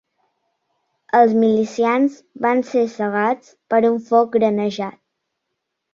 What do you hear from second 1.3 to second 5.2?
milicians van ser segats per un foc granejat